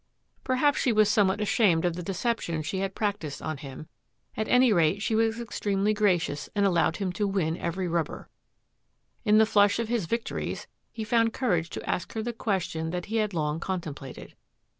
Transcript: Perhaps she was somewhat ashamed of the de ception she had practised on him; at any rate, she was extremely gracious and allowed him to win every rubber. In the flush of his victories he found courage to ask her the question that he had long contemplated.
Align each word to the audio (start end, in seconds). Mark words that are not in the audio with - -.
Perhaps 0.43 0.79
she 0.79 0.91
was 0.91 1.11
somewhat 1.11 1.39
ashamed 1.41 1.85
of 1.85 1.95
the 1.95 2.01
de 2.01 2.13
ception 2.13 2.65
she 2.65 2.79
had 2.79 2.95
practised 2.95 3.39
on 3.39 3.57
him; 3.57 3.87
at 4.35 4.47
any 4.47 4.73
rate, 4.73 4.99
she 5.03 5.13
was 5.13 5.39
extremely 5.39 5.93
gracious 5.93 6.49
and 6.55 6.65
allowed 6.65 6.97
him 6.97 7.13
to 7.13 7.27
win 7.27 7.55
every 7.55 7.87
rubber. 7.87 8.27
In 9.25 9.37
the 9.37 9.45
flush 9.45 9.77
of 9.77 9.89
his 9.89 10.07
victories 10.07 10.65
he 10.91 11.03
found 11.03 11.33
courage 11.33 11.69
to 11.69 11.87
ask 11.87 12.13
her 12.13 12.23
the 12.23 12.33
question 12.33 12.89
that 12.89 13.05
he 13.05 13.17
had 13.17 13.35
long 13.35 13.59
contemplated. 13.59 14.33